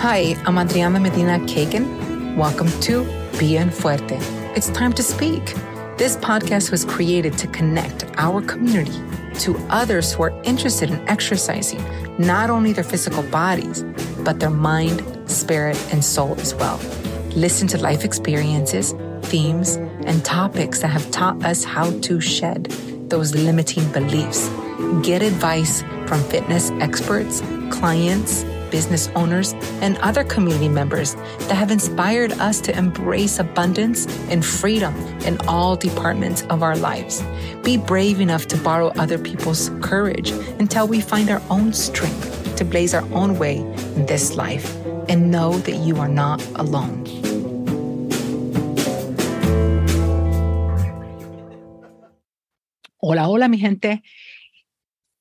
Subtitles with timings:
[0.00, 2.34] Hi, I'm Adriana Medina Kagan.
[2.34, 3.04] Welcome to
[3.38, 4.16] Bien Fuerte.
[4.56, 5.44] It's time to speak.
[5.98, 8.98] This podcast was created to connect our community
[9.40, 11.84] to others who are interested in exercising
[12.18, 13.84] not only their physical bodies,
[14.24, 16.78] but their mind, spirit, and soul as well.
[17.36, 18.94] Listen to life experiences,
[19.24, 19.76] themes,
[20.06, 22.64] and topics that have taught us how to shed
[23.10, 24.48] those limiting beliefs.
[25.02, 31.14] Get advice from fitness experts, clients, business owners, and other community members
[31.48, 34.94] that have inspired us to embrace abundance and freedom
[35.24, 37.22] in all departments of our lives.
[37.62, 42.64] Be brave enough to borrow other people's courage until we find our own strength to
[42.64, 43.56] blaze our own way
[43.96, 44.76] in this life
[45.08, 47.04] and know that you are not alone.
[53.02, 54.02] Hola, hola, mi gente.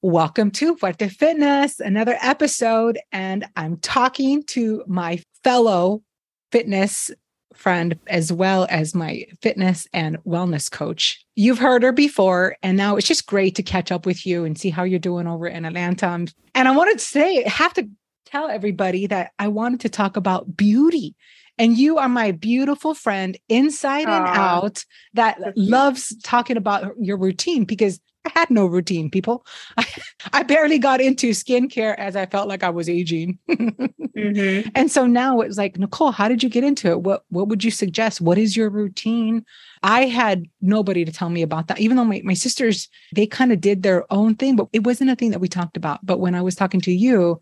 [0.02, 2.98] Welcome to Fuerte Fitness, another episode.
[3.12, 6.04] And I'm talking to my fellow
[6.54, 7.12] fitness
[7.54, 11.26] friend as well as my fitness and wellness coach.
[11.36, 14.58] You've heard her before, and now it's just great to catch up with you and
[14.58, 16.08] see how you're doing over in Atlanta.
[16.08, 17.90] And I wanted to say, I have to
[18.26, 21.14] tell everybody that I wanted to talk about beauty.
[21.58, 24.18] And you are my beautiful friend inside Aww.
[24.18, 29.46] and out that loves talking about your routine because I had no routine, people.
[29.78, 29.86] I,
[30.34, 33.38] I barely got into skincare as I felt like I was aging.
[33.50, 34.70] mm-hmm.
[34.76, 37.02] And so now it's like, Nicole, how did you get into it?
[37.02, 38.22] What what would you suggest?
[38.22, 39.46] What is your routine?
[39.84, 43.52] I had nobody to tell me about that, even though my, my sisters, they kind
[43.52, 46.06] of did their own thing, but it wasn't a thing that we talked about.
[46.06, 47.40] But when I was talking to you,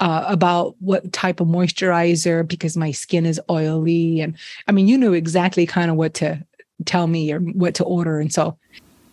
[0.00, 4.36] uh, about what type of moisturizer because my skin is oily and
[4.68, 6.38] i mean you knew exactly kind of what to
[6.84, 8.58] tell me or what to order and so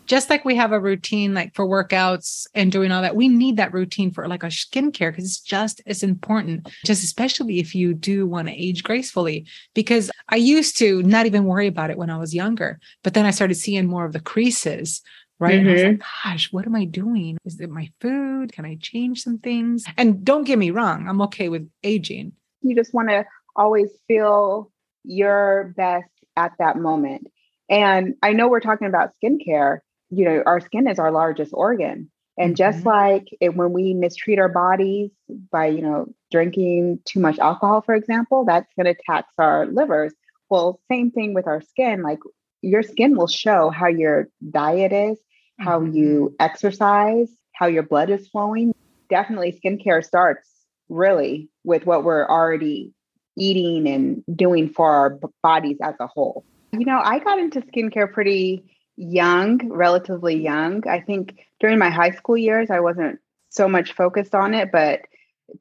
[0.06, 3.58] just like we have a routine like for workouts and doing all that we need
[3.58, 7.94] that routine for like our skincare because it's just as important just especially if you
[7.94, 9.46] do want to age gracefully.
[9.74, 13.25] Because i used to not even worry about it when i was younger but then
[13.25, 15.02] i started seeing more of the creases
[15.40, 15.59] right?
[15.59, 15.68] Mm-hmm.
[15.68, 16.30] and i was like mm-hmm.
[16.30, 17.38] gosh what am i doing?
[17.46, 18.52] Is it my food?
[18.52, 19.86] Can i change some things?
[19.97, 22.34] And don't get me wrong i'm okay with aging.
[22.62, 23.25] You just want to
[23.56, 24.72] always feel
[25.03, 27.28] your best at that moment.
[27.69, 29.80] And I know we're talking about skincare,
[30.13, 32.09] you know, our skin is our largest organ.
[32.38, 32.56] And mm-hmm.
[32.56, 35.12] just like it, when we mistreat our bodies
[35.51, 40.13] by, you know, drinking too much alcohol, for example, that's going to tax our livers.
[40.50, 42.01] Well, same thing with our skin.
[42.01, 42.19] Like
[42.62, 45.19] your skin will show how your diet is,
[45.59, 45.96] how mm-hmm.
[45.96, 48.74] you exercise, how your blood is flowing.
[49.09, 50.50] Definitely, skincare starts
[50.90, 52.94] really with what we're already
[53.38, 56.45] eating and doing for our bodies as a whole.
[56.72, 58.63] You know, I got into skincare pretty
[58.96, 60.88] young, relatively young.
[60.88, 65.02] I think during my high school years, I wasn't so much focused on it, but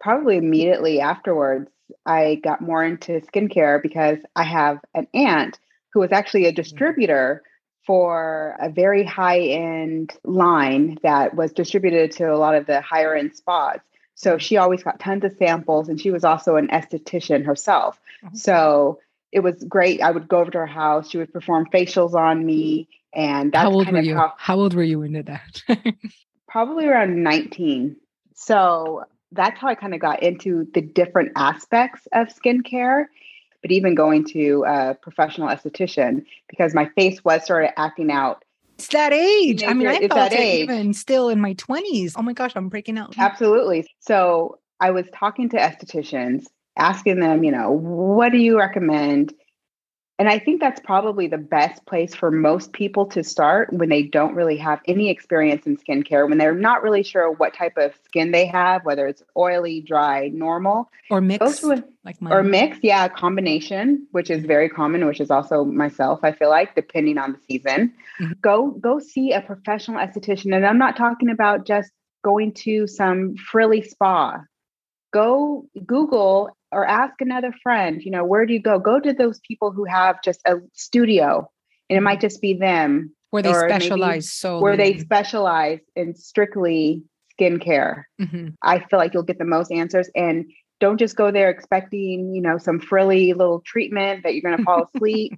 [0.01, 1.71] probably immediately afterwards,
[2.07, 5.59] I got more into skincare because I have an aunt
[5.93, 6.57] who was actually a mm-hmm.
[6.57, 7.43] distributor
[7.87, 13.15] for a very high end line that was distributed to a lot of the higher
[13.15, 13.81] end spas.
[14.15, 18.01] So she always got tons of samples and she was also an esthetician herself.
[18.25, 18.37] Mm-hmm.
[18.37, 19.01] So
[19.33, 20.01] it was great.
[20.03, 21.11] I would go over to her house.
[21.11, 24.17] She would perform facials on me and that's how old were you?
[24.17, 25.63] How, how old were you into that?
[26.49, 27.97] probably around 19.
[28.35, 33.07] So that's how I kind of got into the different aspects of skincare,
[33.61, 38.45] but even going to a professional esthetician because my face was sort of acting out.
[38.75, 39.63] It's that age.
[39.63, 40.63] I mean, I felt it age.
[40.65, 42.15] even still in my 20s.
[42.17, 43.15] Oh my gosh, I'm breaking out.
[43.19, 43.87] Absolutely.
[44.01, 49.35] So I was talking to estheticians, asking them, you know, what do you recommend?
[50.19, 54.05] And I think that's probably the best place for most people to start when they
[54.05, 57.93] don't really have any experience in skincare, when they're not really sure what type of
[58.05, 62.33] skin they have, whether it's oily, dry, normal, or mixed, with, like mine.
[62.33, 66.21] or mixed, yeah, combination, which is very common, which is also myself.
[66.23, 68.33] I feel like depending on the season, mm-hmm.
[68.41, 71.91] go go see a professional esthetician, and I'm not talking about just
[72.23, 74.45] going to some frilly spa.
[75.13, 78.79] Go Google or ask another friend, you know, where do you go?
[78.79, 81.51] Go to those people who have just a studio
[81.89, 83.15] and it might just be them.
[83.31, 87.03] Where they specialize so where they specialize in strictly
[87.39, 88.05] skincare.
[88.21, 88.49] Mm-hmm.
[88.63, 90.47] I feel like you'll get the most answers and
[90.81, 94.65] don't just go there expecting, you know, some frilly little treatment that you're going to
[94.65, 95.33] fall asleep.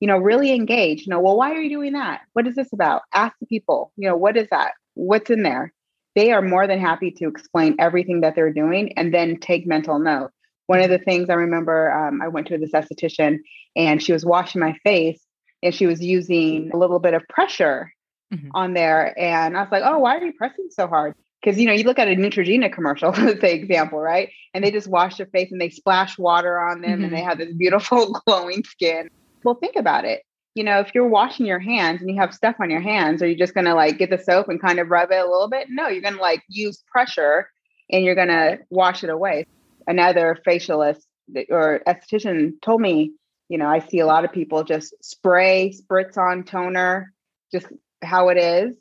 [0.00, 1.06] you know, really engage.
[1.06, 2.20] You know, well, why are you doing that?
[2.32, 3.02] What is this about?
[3.14, 4.72] Ask the people, you know, what is that?
[4.94, 5.72] What's in there?
[6.14, 9.98] They are more than happy to explain everything that they're doing and then take mental
[9.98, 10.30] note.
[10.68, 13.40] One of the things I remember, um, I went to this esthetician
[13.74, 15.20] and she was washing my face
[15.62, 17.92] and she was using a little bit of pressure
[18.32, 18.50] mm-hmm.
[18.54, 19.18] on there.
[19.18, 21.14] And I was like, oh, why are you pressing so hard?
[21.40, 24.30] because you know you look at a Neutrogena commercial, say example, right?
[24.54, 27.04] And they just wash their face and they splash water on them mm-hmm.
[27.04, 27.28] and they mm-hmm.
[27.28, 29.10] have this beautiful glowing skin.
[29.44, 30.22] Well, think about it.
[30.54, 33.28] You know, if you're washing your hands and you have stuff on your hands, are
[33.28, 35.68] you just gonna like get the soap and kind of rub it a little bit?
[35.70, 37.48] No, you're gonna like use pressure
[37.90, 39.46] and you're gonna wash it away.
[39.88, 41.00] Another facialist
[41.48, 43.12] or esthetician told me,
[43.48, 47.12] you know, I see a lot of people just spray, spritz on toner,
[47.50, 47.66] just
[48.02, 48.76] how it is.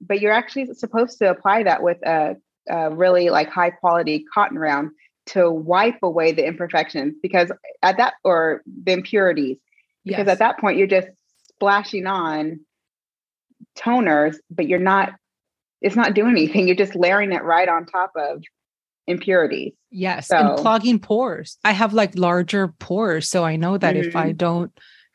[0.00, 2.36] But you're actually supposed to apply that with a,
[2.68, 4.90] a really like high quality cotton round
[5.26, 7.50] to wipe away the imperfections because
[7.82, 9.56] at that or the impurities.
[10.04, 10.32] Because yes.
[10.32, 11.08] at that point you're just
[11.48, 12.60] splashing on
[13.78, 15.12] toners but you're not
[15.80, 16.66] it's not doing anything.
[16.66, 18.42] You're just layering it right on top of
[19.10, 23.94] impurities yes so, and clogging pores i have like larger pores so i know that
[23.94, 24.08] mm-hmm.
[24.08, 24.36] if i mm-hmm.
[24.36, 24.72] don't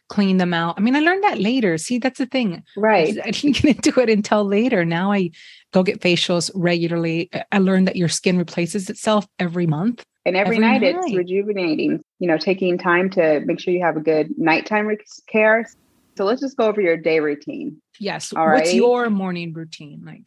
[0.07, 0.75] clean them out.
[0.77, 1.77] I mean, I learned that later.
[1.77, 2.63] See, that's the thing.
[2.77, 3.17] Right.
[3.23, 4.85] I didn't get into it until later.
[4.85, 5.31] Now I
[5.73, 7.29] go get facials regularly.
[7.51, 10.03] I learned that your skin replaces itself every month.
[10.27, 13.83] And every, every night, night, it's rejuvenating, you know, taking time to make sure you
[13.83, 14.89] have a good nighttime
[15.27, 15.69] care.
[16.17, 17.79] So let's just go over your day routine.
[17.99, 18.33] Yes.
[18.33, 18.75] All What's right?
[18.75, 20.25] your morning routine like?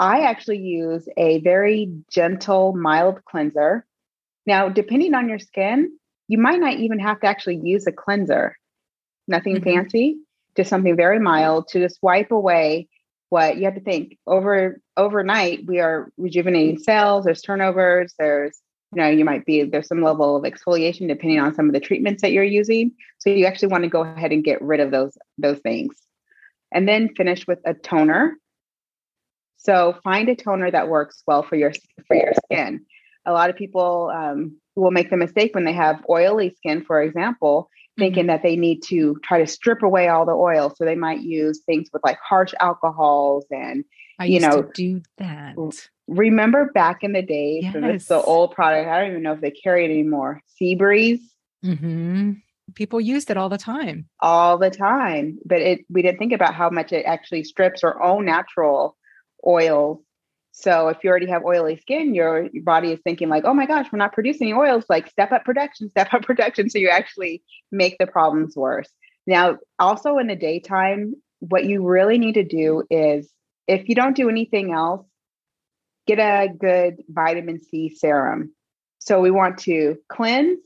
[0.00, 3.84] I actually use a very gentle, mild cleanser.
[4.46, 5.92] Now, depending on your skin,
[6.26, 8.56] you might not even have to actually use a cleanser.
[9.28, 9.64] Nothing mm-hmm.
[9.64, 10.16] fancy,
[10.56, 12.88] just something very mild to just wipe away
[13.28, 14.16] what you have to think.
[14.26, 18.60] Over overnight we are rejuvenating cells there's turnovers there's
[18.92, 21.80] you know you might be there's some level of exfoliation depending on some of the
[21.80, 22.92] treatments that you're using.
[23.18, 25.94] So you actually want to go ahead and get rid of those those things.
[26.72, 28.36] And then finish with a toner
[29.62, 31.72] so find a toner that works well for your
[32.06, 32.84] for your skin
[33.26, 37.02] a lot of people um, will make the mistake when they have oily skin for
[37.02, 37.70] example
[38.00, 38.28] thinking mm-hmm.
[38.28, 40.72] that they need to try to strip away all the oil.
[40.74, 43.84] So they might use things with like harsh alcohols and
[44.18, 45.56] I you know do that.
[46.08, 47.74] Remember back in the days, yes.
[47.74, 48.88] this the old product.
[48.88, 50.42] I don't even know if they carry it anymore.
[50.60, 51.20] Seabreeze.
[51.64, 52.32] Mm-hmm.
[52.74, 54.08] People used it all the time.
[54.20, 58.02] All the time, but it we didn't think about how much it actually strips our
[58.02, 58.96] own natural
[59.46, 60.00] oils
[60.52, 63.66] so if you already have oily skin, your, your body is thinking like, oh my
[63.66, 64.84] gosh, we're not producing oils.
[64.88, 66.68] Like step up production, step up production.
[66.68, 68.88] So you actually make the problems worse.
[69.26, 73.30] Now, also in the daytime, what you really need to do is
[73.66, 75.06] if you don't do anything else,
[76.06, 78.52] get a good vitamin C serum.
[78.98, 80.58] So we want to cleanse,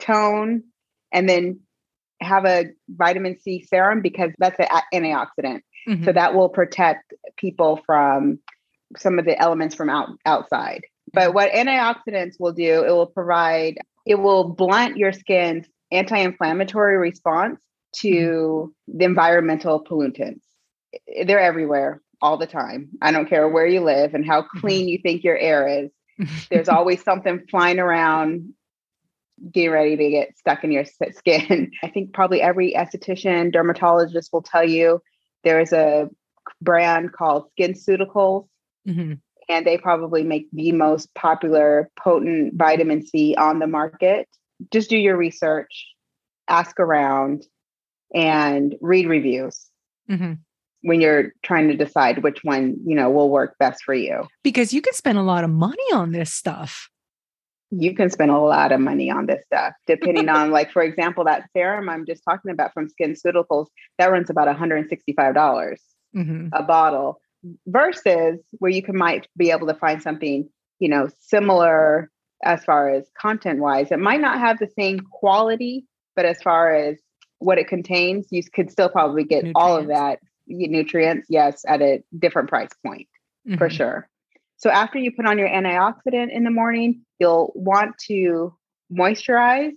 [0.00, 0.64] tone,
[1.12, 1.60] and then
[2.20, 5.60] have a vitamin C serum because that's an antioxidant.
[5.88, 6.04] Mm-hmm.
[6.04, 8.38] So that will protect people from
[8.96, 10.82] some of the elements from out, outside.
[11.12, 16.96] But what antioxidants will do, it will provide, it will blunt your skin's anti inflammatory
[16.96, 17.60] response
[18.00, 18.98] to mm-hmm.
[18.98, 20.42] the environmental pollutants.
[21.24, 22.90] They're everywhere all the time.
[23.02, 24.60] I don't care where you live and how mm-hmm.
[24.60, 25.90] clean you think your air is.
[26.50, 28.54] There's always something flying around
[29.52, 31.70] getting ready to get stuck in your skin.
[31.82, 35.02] I think probably every esthetician, dermatologist will tell you
[35.46, 36.10] there is a
[36.60, 38.46] brand called SkinCeuticals
[38.86, 39.14] Mm-hmm.
[39.48, 44.28] And they probably make the most popular potent vitamin C on the market.
[44.72, 45.86] Just do your research,
[46.48, 47.44] ask around,
[48.14, 49.66] and read reviews.
[50.10, 50.34] Mm-hmm
[50.82, 54.72] when you're trying to decide which one you know will work best for you because
[54.72, 56.90] you can spend a lot of money on this stuff
[57.70, 61.24] you can spend a lot of money on this stuff depending on like for example
[61.24, 63.66] that serum i'm just talking about from SkinCeuticals
[63.98, 64.86] that runs about $165
[66.16, 66.48] mm-hmm.
[66.52, 67.20] a bottle
[67.66, 70.48] versus where you can might be able to find something
[70.78, 72.10] you know similar
[72.44, 76.74] as far as content wise it might not have the same quality but as far
[76.74, 76.98] as
[77.38, 79.60] what it contains you could still probably get nutrients.
[79.60, 83.08] all of that nutrients yes at a different price point
[83.46, 83.58] mm-hmm.
[83.58, 84.08] for sure
[84.56, 88.54] so after you put on your antioxidant in the morning you'll want to
[88.92, 89.72] moisturize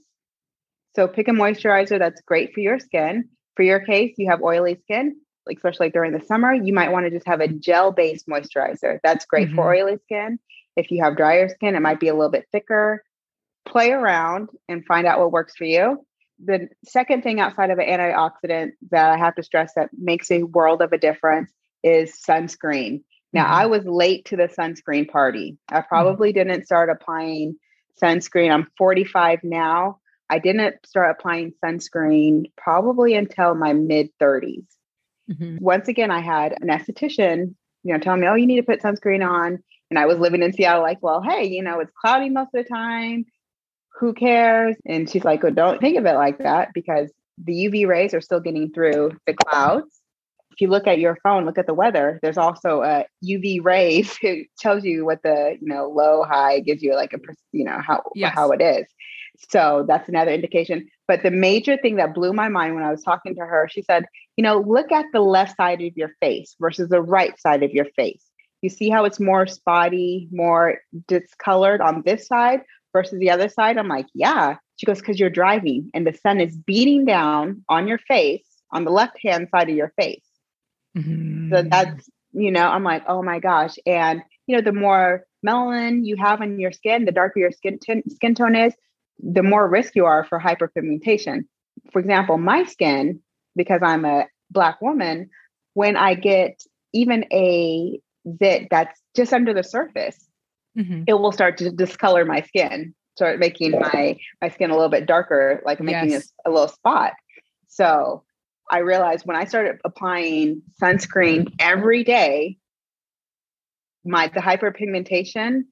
[0.95, 4.77] so pick a moisturizer that's great for your skin for your case you have oily
[4.83, 5.15] skin
[5.49, 8.99] like especially during the summer, you might want to just have a gel based moisturizer.
[9.03, 9.55] That's great mm-hmm.
[9.55, 10.39] for oily skin.
[10.75, 13.03] If you have drier skin, it might be a little bit thicker.
[13.67, 16.05] Play around and find out what works for you.
[16.43, 20.43] The second thing outside of an antioxidant that I have to stress that makes a
[20.43, 21.51] world of a difference
[21.83, 23.03] is sunscreen.
[23.33, 23.53] Now, mm-hmm.
[23.53, 25.57] I was late to the sunscreen party.
[25.69, 25.87] I mm-hmm.
[25.87, 26.49] probably mm-hmm.
[26.49, 27.57] didn't start applying
[28.01, 28.51] sunscreen.
[28.51, 29.99] I'm 45 now.
[30.29, 34.65] I didn't start applying sunscreen probably until my mid 30s.
[35.29, 35.57] Mm-hmm.
[35.59, 38.81] Once again, I had an esthetician, you know, telling me, oh, you need to put
[38.81, 39.59] sunscreen on.
[39.89, 42.63] And I was living in Seattle, like, well, hey, you know, it's cloudy most of
[42.63, 43.25] the time.
[43.99, 44.75] Who cares?
[44.85, 47.11] And she's like, well, don't think of it like that because
[47.43, 49.98] the UV rays are still getting through the clouds.
[50.59, 54.17] If you look at your phone, look at the weather, there's also a UV rays.
[54.21, 57.19] It tells you what the, you know, low, high gives you like a,
[57.53, 58.33] you know, how, yes.
[58.35, 58.85] how it is.
[59.49, 60.89] So that's another indication.
[61.07, 63.83] But the major thing that blew my mind when I was talking to her, she
[63.83, 64.03] said,
[64.35, 67.71] you know, look at the left side of your face versus the right side of
[67.71, 68.25] your face.
[68.61, 73.77] You see how it's more spotty, more discolored on this side versus the other side?
[73.77, 74.57] I'm like, yeah.
[74.75, 78.83] She goes, because you're driving and the sun is beating down on your face on
[78.83, 80.28] the left hand side of your face.
[80.99, 81.53] Mm-hmm.
[81.53, 83.77] So that's, you know, I'm like, oh my gosh.
[83.85, 87.79] And, you know, the more melanin you have on your skin, the darker your skin,
[87.79, 88.73] t- skin tone is,
[89.21, 91.45] the more risk you are for hyperpigmentation.
[91.91, 93.19] For example, my skin,
[93.55, 95.29] because I'm a Black woman,
[95.73, 96.61] when I get
[96.93, 97.99] even a
[98.41, 100.27] zit that's just under the surface,
[100.77, 101.03] mm-hmm.
[101.07, 105.05] it will start to discolor my skin, start making my my skin a little bit
[105.05, 106.31] darker, like making yes.
[106.45, 107.13] a, a little spot.
[107.67, 108.23] So
[108.69, 112.57] I realized when I started applying sunscreen every day,
[114.05, 115.63] my the hyperpigmentation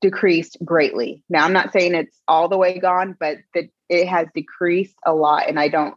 [0.00, 1.22] decreased greatly.
[1.28, 5.14] Now I'm not saying it's all the way gone, but that it has decreased a
[5.14, 5.94] lot and I don't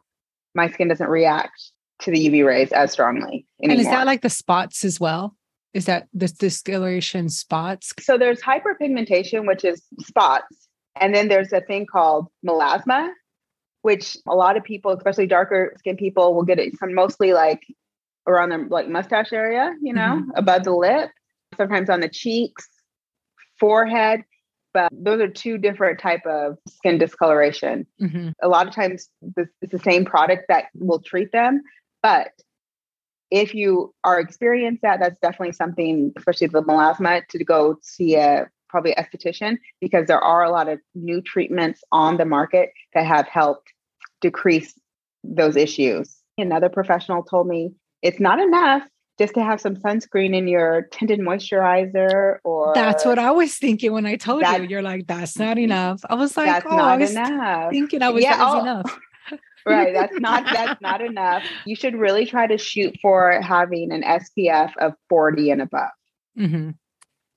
[0.53, 3.72] my skin doesn't react to the UV rays as strongly anymore.
[3.74, 5.36] And is that like the spots as well?
[5.74, 7.93] Is that the discoloration spots?
[8.00, 10.67] So there's hyperpigmentation, which is spots.
[11.00, 13.10] And then there's a thing called melasma,
[13.81, 17.61] which a lot of people, especially darker skin people, will get it from mostly like
[18.27, 20.29] around the like mustache area, you know, mm-hmm.
[20.35, 21.09] above the lip,
[21.57, 22.67] sometimes on the cheeks,
[23.59, 24.23] forehead.
[24.73, 27.85] But those are two different type of skin discoloration.
[28.01, 28.29] Mm-hmm.
[28.41, 31.61] A lot of times this, it's the same product that will treat them.
[32.01, 32.29] But
[33.31, 38.50] if you are experiencing that, that's definitely something, especially the melasma, to go see a
[38.69, 43.27] probably esthetician because there are a lot of new treatments on the market that have
[43.27, 43.71] helped
[44.22, 44.74] decrease
[45.24, 46.18] those issues.
[46.38, 48.84] Another professional told me it's not enough
[49.20, 53.92] just to have some sunscreen in your tinted moisturizer or that's what I was thinking
[53.92, 54.63] when I told you.
[54.63, 56.01] You're like, that's not enough.
[56.10, 57.72] I was like, that's oh, not I was enough.
[57.72, 59.00] Thinking I was, yeah, oh, enough.
[59.66, 59.94] right.
[59.94, 61.44] That's not that's not enough.
[61.66, 65.90] You should really try to shoot for having an SPF of 40 and above.
[66.40, 66.72] Mm-hmm.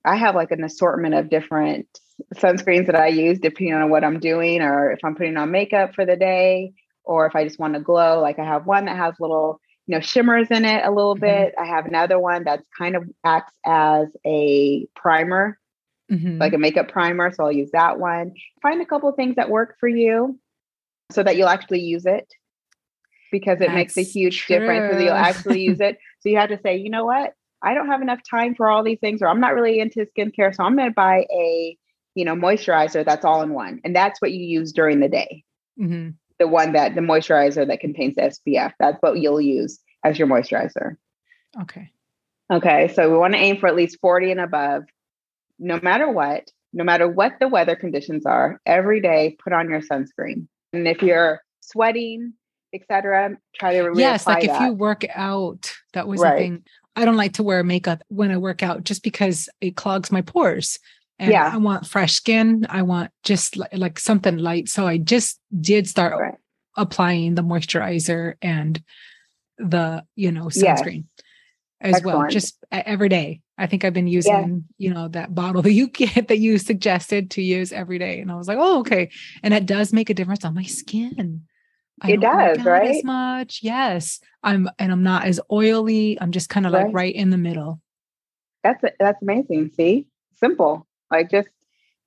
[0.04, 1.86] I have like an assortment of different
[2.34, 5.94] sunscreens that I use depending on what I'm doing or if I'm putting on makeup
[5.94, 6.72] for the day
[7.04, 8.20] or if I just want to glow.
[8.20, 11.24] Like I have one that has little, you know, shimmers in it a little mm-hmm.
[11.24, 11.54] bit.
[11.60, 15.58] I have another one that's kind of acts as a primer,
[16.10, 16.38] mm-hmm.
[16.38, 17.32] like a makeup primer.
[17.32, 18.32] So I'll use that one.
[18.62, 20.38] Find a couple of things that work for you
[21.10, 22.26] so that you'll actually use it
[23.30, 24.58] because it that's makes a huge true.
[24.58, 25.98] difference so you'll actually use it.
[26.20, 27.34] So you have to say, you know what?
[27.62, 30.54] I don't have enough time for all these things, or I'm not really into skincare.
[30.54, 31.76] So I'm going to buy a,
[32.14, 33.80] you know, moisturizer that's all in one.
[33.84, 35.44] And that's what you use during the day.
[35.80, 36.10] Mm-hmm.
[36.38, 40.28] The one that the moisturizer that contains the SPF, that's what you'll use as your
[40.28, 40.96] moisturizer.
[41.62, 41.90] Okay.
[42.52, 42.92] Okay.
[42.94, 44.84] So we want to aim for at least 40 and above,
[45.58, 49.80] no matter what, no matter what the weather conditions are, every day put on your
[49.80, 50.48] sunscreen.
[50.72, 52.34] And if you're sweating,
[52.74, 54.60] etc., try to yes, like that.
[54.60, 56.32] if you work out, that was right.
[56.32, 56.64] the thing.
[56.96, 60.22] I don't like to wear makeup when I work out just because it clogs my
[60.22, 60.78] pores.
[61.18, 61.50] And yeah.
[61.52, 62.66] I want fresh skin.
[62.68, 64.68] I want just like, like something light.
[64.68, 66.34] So I just did start right.
[66.76, 68.82] applying the moisturizer and
[69.58, 71.24] the, you know, sunscreen yes.
[71.80, 72.18] as Excellent.
[72.18, 73.40] well, just every day.
[73.56, 77.30] I think I've been using, you know, that bottle that you get that you suggested
[77.32, 78.18] to use every day.
[78.20, 79.10] And I was like, oh, okay.
[79.44, 81.42] And it does make a difference on my skin.
[82.02, 82.90] I it does, right?
[82.90, 84.18] As much, yes.
[84.42, 86.20] I'm, and I'm not as oily.
[86.20, 86.86] I'm just kind of right.
[86.86, 87.80] like right in the middle.
[88.64, 89.70] That's that's amazing.
[89.76, 91.48] See, simple, like just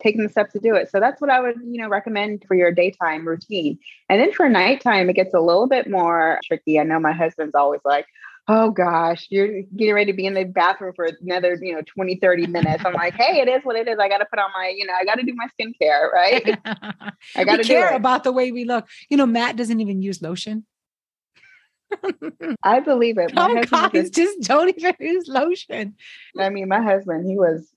[0.01, 0.91] taking the steps to do it.
[0.91, 3.79] So that's what I would, you know, recommend for your daytime routine.
[4.09, 6.79] And then for nighttime, it gets a little bit more tricky.
[6.79, 8.05] I know my husband's always like,
[8.47, 12.15] oh gosh, you're getting ready to be in the bathroom for another, you know, 20,
[12.17, 12.83] 30 minutes.
[12.85, 13.97] I'm like, hey, it is what it is.
[13.99, 16.57] I got to put on my, you know, I got to do my skincare, right?
[17.35, 18.87] I got to care about the way we look.
[19.09, 20.65] You know, Matt doesn't even use lotion.
[22.63, 23.33] I believe it.
[23.33, 25.95] My oh, guys just don't even use lotion.
[26.37, 27.69] I mean, my husband, he was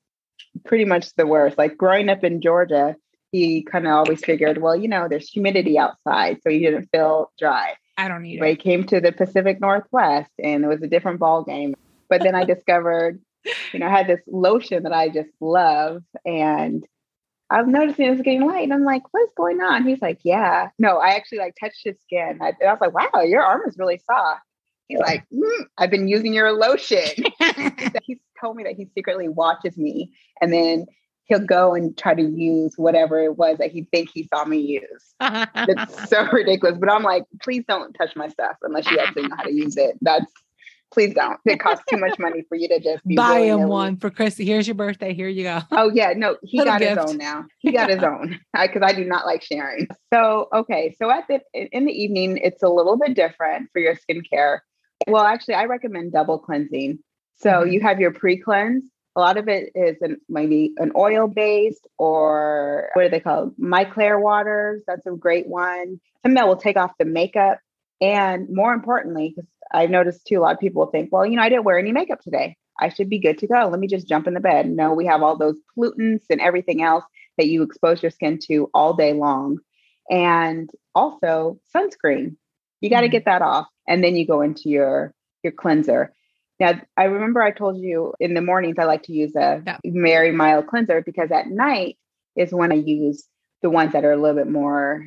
[0.64, 1.58] pretty much the worst.
[1.58, 2.96] Like growing up in Georgia,
[3.32, 7.30] he kind of always figured, well, you know, there's humidity outside, so he didn't feel
[7.38, 7.74] dry.
[7.96, 8.46] I don't need it.
[8.48, 11.74] He came to the Pacific Northwest and it was a different ball game.
[12.08, 13.20] But then I discovered,
[13.72, 16.02] you know, I had this lotion that I just love.
[16.24, 16.84] And
[17.50, 18.64] I was noticing it was getting light.
[18.64, 19.86] And I'm like, what's going on?
[19.86, 20.70] He's like, yeah.
[20.78, 22.38] No, I actually like touched his skin.
[22.40, 24.42] I, I was like, wow, your arm is really soft.
[24.88, 27.06] He's like, mm, I've been using your lotion.
[28.02, 30.12] He's told me that he secretly watches me.
[30.40, 30.87] And then
[31.25, 34.59] he'll go and try to use whatever it was that he think he saw me
[34.59, 35.14] use.
[35.20, 36.76] It's so ridiculous.
[36.78, 39.76] But I'm like, please don't touch my stuff unless you actually know how to use
[39.76, 39.97] it.
[40.02, 40.30] That's
[40.92, 41.38] please don't.
[41.44, 44.44] It costs too much money for you to just buy him one for Christy.
[44.44, 45.14] Here's your birthday.
[45.14, 45.61] Here you go.
[45.70, 47.00] Oh yeah, no, he Little got gift.
[47.00, 47.44] his own now.
[47.59, 49.87] He got his own because I do not like sharing.
[50.12, 53.94] So okay, so at the in the evening, it's a little bit different for your
[53.94, 54.61] skincare.
[55.06, 56.99] Well, actually, I recommend double cleansing.
[57.40, 57.70] So mm-hmm.
[57.70, 58.85] you have your pre cleanse.
[59.16, 63.56] A lot of it is an, maybe an oil based or what are they called?
[63.56, 64.82] micellar waters.
[64.87, 66.00] That's a great one.
[66.23, 67.59] Something that will take off the makeup.
[68.00, 71.42] And more importantly, because I've noticed too, a lot of people think, well, you know,
[71.42, 72.56] I didn't wear any makeup today.
[72.78, 73.68] I should be good to go.
[73.68, 74.70] Let me just jump in the bed.
[74.70, 77.04] No, we have all those pollutants and everything else
[77.37, 79.59] that you expose your skin to all day long.
[80.09, 82.37] And also sunscreen.
[82.80, 83.12] You got to mm-hmm.
[83.12, 83.66] get that off.
[83.87, 86.12] And then you go into your your cleanser.
[86.60, 89.78] Now, I remember I told you in the mornings I like to use a yeah.
[89.82, 91.96] very mild cleanser because at night
[92.36, 93.26] is when I use
[93.62, 95.04] the ones that are a little bit more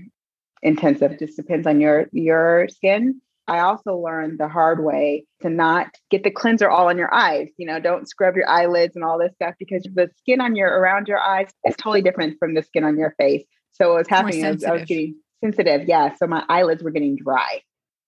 [0.64, 1.12] intensive.
[1.12, 3.22] It just depends on your your skin.
[3.48, 7.50] I also learned the hard way to not get the cleanser all on your eyes.
[7.58, 10.70] You know, don't scrub your eyelids and all this stuff because the skin on your
[10.70, 13.44] around your eyes is totally different from the skin on your face.
[13.74, 15.88] So what was happening is I was getting sensitive.
[15.88, 16.16] Yeah.
[16.16, 17.62] So my eyelids were getting dry.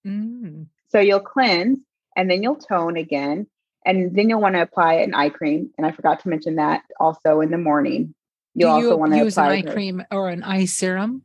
[0.07, 0.67] Mm.
[0.89, 1.79] So you'll cleanse
[2.15, 3.47] and then you'll tone again.
[3.85, 5.69] And then you'll want to apply an eye cream.
[5.77, 8.15] And I forgot to mention that also in the morning.
[8.55, 11.21] You'll you also want to use an eye cream or an eye serum.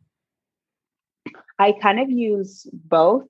[1.58, 3.26] I kind of use both.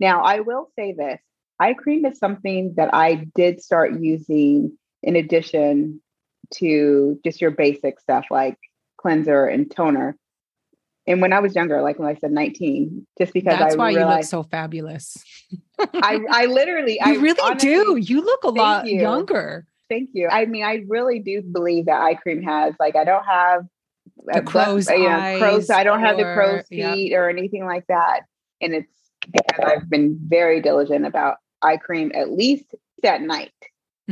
[0.00, 1.20] Now, I will say this
[1.58, 6.00] eye cream is something that I did start using in addition
[6.54, 8.58] to just your basic stuff like
[8.96, 10.16] cleanser and toner
[11.06, 13.88] and when I was younger, like when I said 19, just because that's I why
[13.88, 15.16] realized, you look so fabulous.
[15.78, 17.96] I, I literally, you I really honestly, do.
[17.96, 19.00] You look a lot you.
[19.00, 19.66] younger.
[19.88, 20.28] Thank you.
[20.30, 23.66] I mean, I really do believe that eye cream has like I don't have
[24.26, 25.38] the crow's but, eyes.
[25.38, 28.20] crow's, I don't or, have the crow's feet or anything like that,
[28.60, 28.92] and it's
[29.30, 33.52] because I've been very diligent about eye cream at least at night.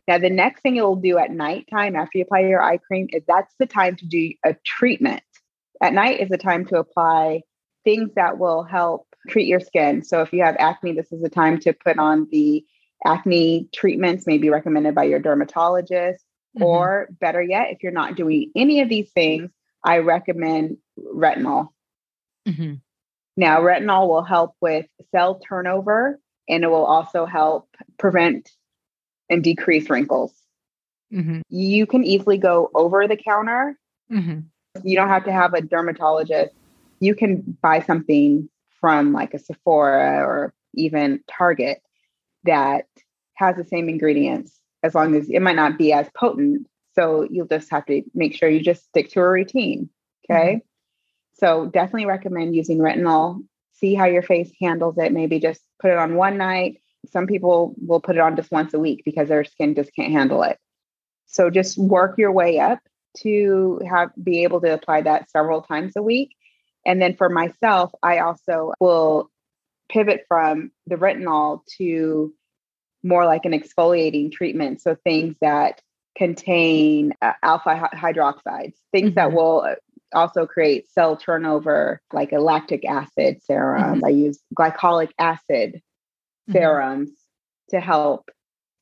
[0.09, 3.23] Now, the next thing you'll do at nighttime after you apply your eye cream is
[3.27, 5.23] that's the time to do a treatment
[5.81, 7.43] at night is the time to apply
[7.85, 10.03] things that will help treat your skin.
[10.03, 12.65] So if you have acne, this is the time to put on the
[13.05, 16.25] acne treatments, maybe recommended by your dermatologist.
[16.57, 16.65] Mm-hmm.
[16.65, 19.51] Or better yet, if you're not doing any of these things,
[19.85, 21.69] I recommend retinol.
[22.49, 22.75] Mm-hmm.
[23.37, 28.51] Now, retinol will help with cell turnover and it will also help prevent
[29.29, 30.35] and decrease wrinkles.
[31.13, 31.43] Mm-hmm.
[31.49, 33.79] You can easily go over the counter
[34.13, 34.41] mm-hmm.
[34.83, 36.55] You don't have to have a dermatologist.
[37.01, 38.49] You can buy something
[38.81, 41.83] from like a Sephora or even Target
[42.45, 42.87] that
[43.35, 46.67] has the same ingredients as long as it might not be as potent.
[46.95, 49.91] So you'll just have to make sure you just stick to a routine.
[50.31, 50.55] Okay.
[50.55, 50.67] Mm-hmm.
[51.35, 53.43] So definitely recommend using retinol.
[53.73, 55.13] See how your face handles it.
[55.13, 56.81] Maybe just put it on one night.
[57.11, 60.13] Some people will put it on just once a week because their skin just can't
[60.13, 60.59] handle it.
[61.27, 62.81] So just work your way up
[63.19, 66.37] to have be able to apply that several times a week.
[66.87, 69.31] And then for myself, I also will
[69.91, 72.33] pivot from the retinol to
[73.03, 74.81] more like an exfoliating treatment.
[74.81, 75.81] So things that
[76.17, 79.15] contain uh, alpha hydroxides, things mm-hmm.
[79.15, 79.75] that will uh,
[80.13, 83.97] also create cell turnover, like a lactic acid serum.
[83.97, 84.05] Mm-hmm.
[84.05, 86.53] I use glycolic acid mm-hmm.
[86.53, 87.11] serums
[87.71, 88.31] to help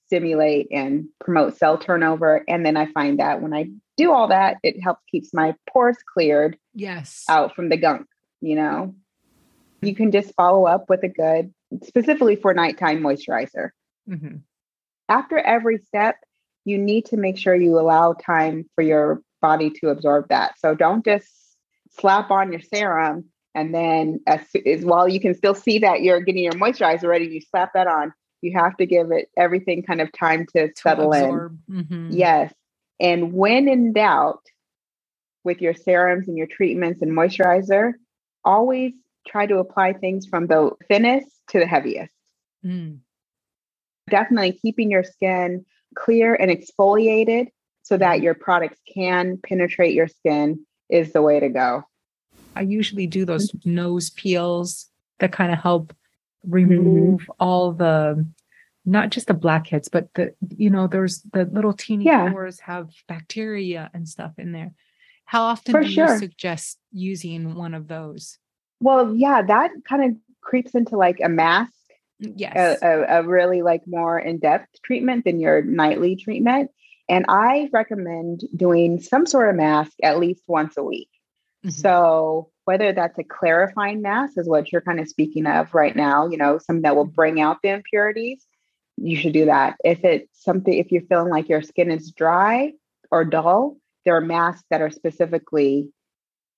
[0.07, 2.43] stimulate and promote cell turnover.
[2.49, 5.99] And then I find that when I do all that, it helps keeps my pores
[6.15, 6.57] cleared.
[6.73, 7.25] Yes.
[7.29, 8.07] Out from the gunk,
[8.41, 8.95] you know.
[9.83, 11.53] You can just follow up with a good,
[11.85, 13.71] specifically for nighttime moisturizer.
[14.09, 14.37] Mm-hmm.
[15.09, 16.17] After every step,
[16.65, 20.59] you need to make sure you allow time for your body to absorb that.
[20.59, 21.29] So don't just
[21.91, 26.21] slap on your serum and then as, as while you can still see that you're
[26.21, 28.13] getting your moisturizer ready, you slap that on.
[28.41, 31.59] You have to give it everything kind of time to, to settle absorb.
[31.69, 31.75] in.
[31.75, 32.09] Mm-hmm.
[32.13, 32.53] Yes.
[33.01, 34.43] And when in doubt
[35.45, 37.93] with your serums and your treatments and moisturizer,
[38.45, 38.93] always
[39.27, 42.13] try to apply things from the thinnest to the heaviest.
[42.65, 42.99] Mm.
[44.11, 47.49] Definitely keeping your skin clear and exfoliated
[47.83, 48.25] so that mm-hmm.
[48.25, 51.83] your products can penetrate your skin is the way to go.
[52.57, 53.75] I usually do those mm-hmm.
[53.75, 54.87] nose peels
[55.21, 55.95] that kind of help
[56.45, 57.33] remove mm-hmm.
[57.41, 58.27] all the
[58.89, 62.31] not just the blackheads, but the you know, there's the little teeny yeah.
[62.31, 64.73] pores have bacteria and stuff in there.
[65.25, 66.13] How often For do sure.
[66.13, 68.39] you suggest using one of those?
[68.81, 71.73] Well, yeah, that kind of creeps into like a mask.
[72.23, 72.79] Mm, yes.
[72.83, 76.71] A, a, a really like more in-depth treatment than your nightly treatment.
[77.09, 81.11] And I recommend doing some sort of mask at least once a week.
[81.65, 81.71] Mm-hmm.
[81.71, 86.29] So whether that's a clarifying mask is what you're kind of speaking of right now,
[86.29, 88.47] you know, something that will bring out the impurities,
[89.03, 89.77] you should do that.
[89.85, 92.73] If it's something, if you're feeling like your skin is dry
[93.11, 95.89] or dull, there are masks that are specifically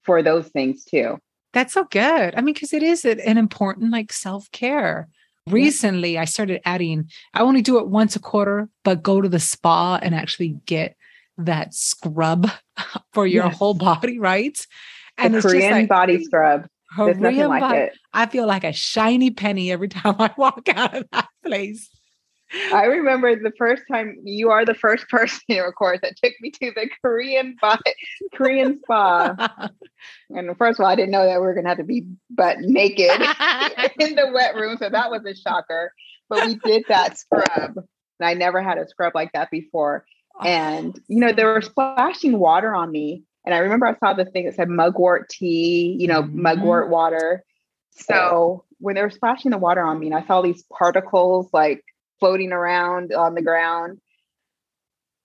[0.02, 1.18] for those things too.
[1.52, 2.34] That's so good.
[2.36, 5.08] I mean, because it is an important like self care.
[5.48, 9.40] Recently, I started adding, I only do it once a quarter, but go to the
[9.40, 10.94] spa and actually get
[11.38, 12.48] that scrub
[13.12, 13.56] for your yes.
[13.56, 14.64] whole body, right?
[15.18, 16.66] And the it's Korean like, body scrub.
[16.96, 17.98] There's nothing like body, it.
[18.12, 21.88] I feel like a shiny penny every time I walk out of that place.
[22.72, 26.50] I remember the first time you are the first person, of course, that took me
[26.50, 27.56] to the Korean
[28.34, 29.70] Korean spa.
[30.30, 32.06] and first of all, I didn't know that we were going to have to be
[32.28, 33.10] butt naked
[34.00, 35.92] in the wet room, so that was a shocker.
[36.28, 40.04] But we did that scrub, and I never had a scrub like that before.
[40.42, 44.24] And you know, they were splashing water on me, and I remember I saw the
[44.24, 46.42] thing that said mugwort tea, you know, mm-hmm.
[46.42, 47.44] mugwort water.
[47.90, 51.84] So when they were splashing the water on me, and I saw these particles like
[52.20, 53.98] floating around on the ground.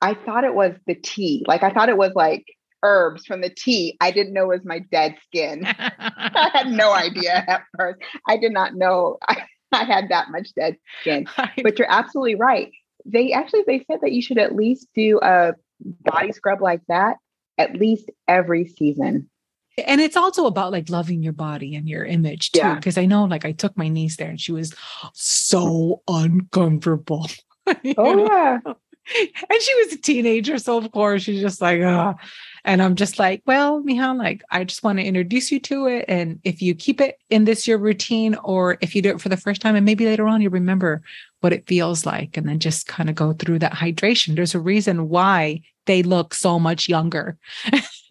[0.02, 1.44] I thought it was the tea.
[1.48, 2.46] Like I thought it was like
[2.84, 3.98] herbs from the tea.
[4.00, 5.66] I didn't know it was my dead skin.
[5.68, 8.00] I had no idea at first.
[8.28, 11.28] I did not know I, I had that much dead skin.
[11.62, 12.72] But you're absolutely right.
[13.06, 17.18] They actually they said that you should at least do a body scrub like that
[17.58, 19.30] at least every season.
[19.78, 22.60] And it's also about like loving your body and your image too.
[22.60, 22.80] Yeah.
[22.80, 24.74] Cause I know like I took my niece there and she was
[25.14, 27.28] so uncomfortable.
[27.68, 28.26] oh, know?
[28.26, 28.60] yeah.
[28.64, 30.58] And she was a teenager.
[30.58, 32.16] So of course she's just like, oh.
[32.64, 36.06] And I'm just like, well, Miha, like I just want to introduce you to it.
[36.08, 39.30] And if you keep it in this your routine, or if you do it for
[39.30, 41.04] the first time and maybe later on you remember
[41.42, 44.36] what it feels like, and then just kind of go through that hydration.
[44.36, 47.38] There's a reason why they look so much younger.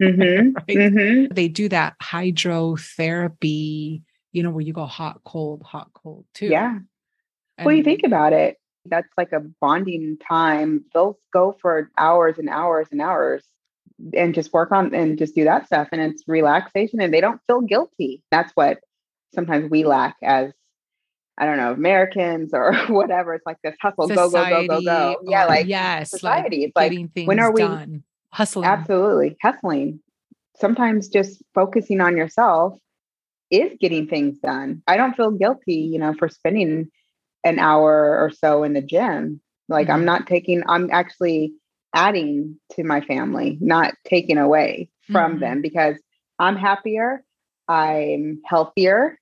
[0.02, 0.52] Mm-hmm.
[0.54, 0.66] right?
[0.66, 1.32] mm-hmm.
[1.32, 6.46] They do that hydrotherapy, you know, where you go hot, cold, hot, cold too.
[6.46, 6.78] Yeah.
[7.58, 8.56] And well, you think about it,
[8.86, 10.84] that's like a bonding time.
[10.92, 13.44] They'll go for hours and hours and hours
[14.12, 15.88] and just work on and just do that stuff.
[15.92, 18.22] And it's relaxation and they don't feel guilty.
[18.30, 18.80] That's what
[19.34, 20.52] sometimes we lack as
[21.36, 23.34] I don't know, Americans or whatever.
[23.34, 25.30] It's like this hustle, society, go, go, go, go, go.
[25.30, 26.72] Yeah, like yes, society.
[26.74, 28.04] Like it's like when are we done.
[28.30, 28.66] hustling?
[28.66, 29.36] Absolutely.
[29.42, 30.00] Hustling.
[30.56, 32.78] Sometimes just focusing on yourself
[33.50, 34.82] is getting things done.
[34.86, 36.90] I don't feel guilty, you know, for spending
[37.42, 39.40] an hour or so in the gym.
[39.68, 39.96] Like mm-hmm.
[39.96, 41.52] I'm not taking, I'm actually
[41.94, 45.40] adding to my family, not taking away from mm-hmm.
[45.40, 45.96] them because
[46.38, 47.22] I'm happier,
[47.68, 49.18] I'm healthier,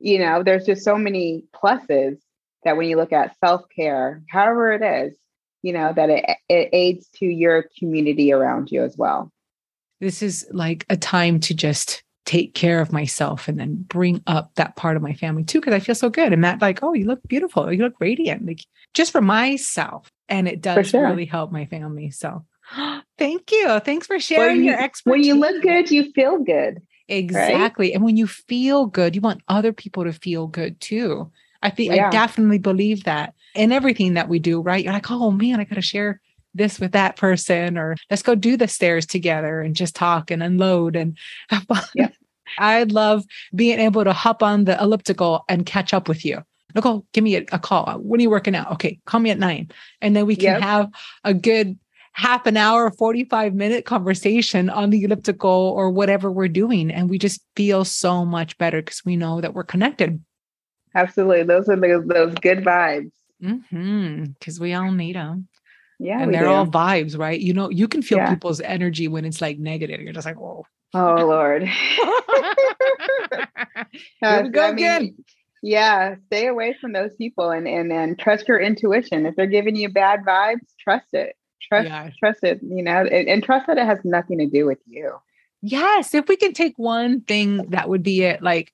[0.00, 2.18] you know, there's just so many pluses
[2.64, 5.16] that when you look at self care, however it is,
[5.62, 9.30] you know, that it, it aids to your community around you as well.
[10.00, 14.52] This is like a time to just take care of myself and then bring up
[14.54, 16.32] that part of my family too because I feel so good.
[16.32, 20.48] And Matt, like, oh, you look beautiful, you look radiant, like just for myself, and
[20.48, 21.02] it does sure.
[21.02, 22.10] really help my family.
[22.10, 22.44] So,
[23.18, 25.10] thank you, thanks for sharing you, your expertise.
[25.10, 26.80] When you look good, you feel good.
[27.10, 27.88] Exactly.
[27.88, 27.94] Right?
[27.94, 31.30] And when you feel good, you want other people to feel good too.
[31.62, 32.08] I think yeah.
[32.08, 34.82] I definitely believe that in everything that we do, right?
[34.82, 36.20] You're like, oh man, I got to share
[36.54, 40.42] this with that person, or let's go do the stairs together and just talk and
[40.42, 41.16] unload and
[41.48, 41.84] have fun.
[41.94, 42.08] Yeah.
[42.58, 46.42] I love being able to hop on the elliptical and catch up with you.
[46.74, 47.92] Nicole, give me a, a call.
[47.98, 48.72] When are you working out?
[48.72, 49.70] Okay, call me at nine.
[50.00, 50.62] And then we can yep.
[50.62, 50.90] have
[51.24, 51.78] a good
[52.12, 56.90] half an hour, 45 minute conversation on the elliptical or whatever we're doing.
[56.90, 60.22] And we just feel so much better because we know that we're connected.
[60.94, 61.44] Absolutely.
[61.44, 63.12] Those are the, those good vibes.
[63.42, 64.24] Mm-hmm.
[64.44, 65.48] Cause we all need them.
[65.98, 66.20] Yeah.
[66.22, 66.50] And they're do.
[66.50, 67.38] all vibes, right?
[67.38, 68.30] You know, you can feel yeah.
[68.30, 70.00] people's energy when it's like negative.
[70.00, 70.64] You're just like, whoa.
[70.92, 71.62] Oh Lord.
[74.20, 75.02] Here we go I again.
[75.02, 75.24] Mean,
[75.62, 79.26] yeah, stay away from those people and and and trust your intuition.
[79.26, 81.36] If they're giving you bad vibes, trust it.
[81.62, 82.10] Trust, yeah.
[82.18, 85.14] trust it, you know, and, and trust that it has nothing to do with you.
[85.62, 86.14] Yes.
[86.14, 88.42] If we can take one thing, that would be it.
[88.42, 88.72] Like,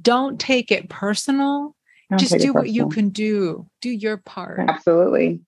[0.00, 1.74] don't take it personal.
[2.10, 3.66] Don't Just do what you can do.
[3.82, 4.60] Do your part.
[4.60, 5.40] Absolutely.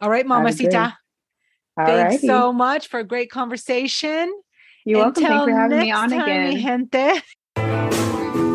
[0.00, 0.96] All right, Mama Sita.
[1.76, 4.32] Thanks so much for a great conversation.
[4.84, 5.24] You're welcome.
[5.24, 6.58] Thanks for having me on again.
[6.58, 7.22] gente.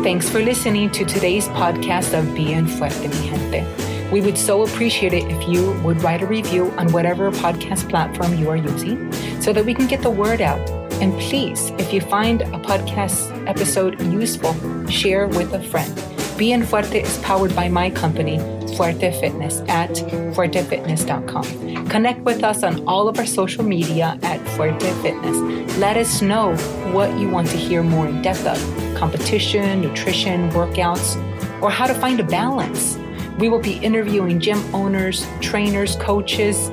[0.02, 3.89] Thanks for listening to today's podcast of Bien Fuerte, mi gente.
[4.12, 8.34] We would so appreciate it if you would write a review on whatever podcast platform
[8.34, 10.58] you are using so that we can get the word out.
[11.00, 14.54] And please, if you find a podcast episode useful,
[14.88, 15.94] share with a friend.
[16.36, 18.38] Bien Fuerte is powered by my company,
[18.76, 21.86] Fuerte Fitness, at fuertefitness.com.
[21.88, 25.36] Connect with us on all of our social media at Fuerte Fitness.
[25.78, 26.56] Let us know
[26.92, 28.58] what you want to hear more in depth of
[28.96, 31.16] competition, nutrition, workouts,
[31.62, 32.96] or how to find a balance
[33.40, 36.70] We will be interviewing gym owners, trainers, coaches,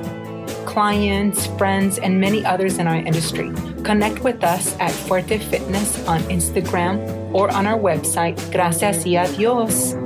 [0.66, 3.50] clients, friends, and many others in our industry.
[3.82, 8.36] Connect with us at Fuerte Fitness on Instagram or on our website.
[8.52, 9.97] Gracias y adios.